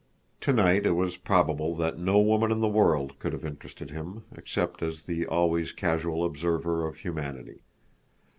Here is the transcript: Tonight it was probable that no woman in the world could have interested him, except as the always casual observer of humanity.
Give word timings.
Tonight 0.39 0.87
it 0.87 0.93
was 0.93 1.15
probable 1.15 1.75
that 1.75 1.99
no 1.99 2.19
woman 2.19 2.51
in 2.51 2.59
the 2.59 2.67
world 2.67 3.19
could 3.19 3.33
have 3.33 3.45
interested 3.45 3.91
him, 3.91 4.23
except 4.35 4.81
as 4.81 5.03
the 5.03 5.27
always 5.27 5.71
casual 5.71 6.25
observer 6.25 6.87
of 6.87 6.95
humanity. 6.97 7.61